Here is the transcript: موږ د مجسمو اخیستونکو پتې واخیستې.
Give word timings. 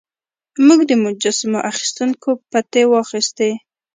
موږ 0.65 0.79
د 0.89 0.91
مجسمو 1.03 1.59
اخیستونکو 1.71 2.29
پتې 2.51 2.81
واخیستې. 2.93 3.51